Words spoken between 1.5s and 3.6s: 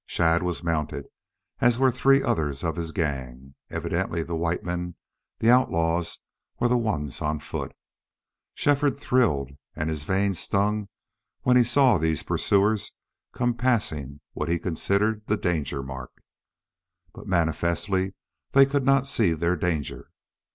as were three others of his gang.